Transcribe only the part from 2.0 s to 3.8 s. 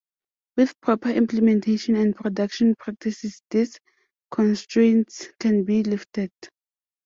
production practices, these